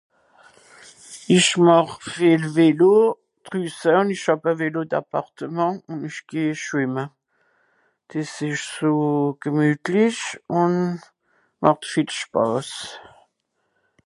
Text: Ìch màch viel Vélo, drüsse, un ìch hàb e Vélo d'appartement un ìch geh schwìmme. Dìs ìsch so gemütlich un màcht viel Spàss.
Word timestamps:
Ìch 1.35 1.51
màch 1.65 1.91
viel 2.13 2.43
Vélo, 2.55 2.93
drüsse, 3.45 3.91
un 3.99 4.07
ìch 4.15 4.25
hàb 4.29 4.43
e 4.51 4.53
Vélo 4.61 4.81
d'appartement 4.89 5.75
un 5.91 5.99
ìch 6.09 6.21
geh 6.29 6.57
schwìmme. 6.63 7.05
Dìs 8.09 8.33
ìsch 8.49 8.67
so 8.73 8.91
gemütlich 9.41 10.23
un 10.61 10.73
màcht 11.61 11.83
viel 11.91 12.11
Spàss. 12.19 12.71